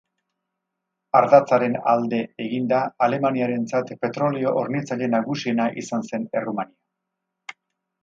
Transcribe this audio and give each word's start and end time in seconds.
Ardatzaren 1.19 1.75
alde 1.91 2.21
eginda, 2.47 2.81
Alemaniarentzat 3.09 3.93
petrolio 4.07 4.57
hornitzaile 4.65 5.13
nagusiena 5.15 5.71
izan 5.87 6.11
zen 6.13 6.31
Errumania. 6.43 7.59